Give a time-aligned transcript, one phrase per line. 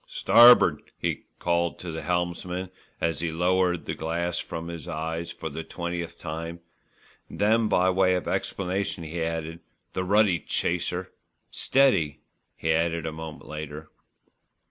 [0.07, 5.47] "Starb'd," he called to the helmsman as he lowered the glass from his eyes for
[5.47, 6.59] the twentieth time,
[7.29, 9.59] then by way of explanation added,
[9.93, 11.11] "The ruddy chaser."
[11.51, 12.21] "Steady,"
[12.55, 13.91] he added a moment later.